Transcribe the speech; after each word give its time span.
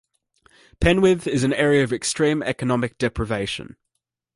Penwith 0.79 1.27
is 1.27 1.43
an 1.43 1.53
area 1.53 1.83
of 1.83 1.93
extreme 1.93 2.41
economic 2.41 2.97
deprivation. 2.97 3.75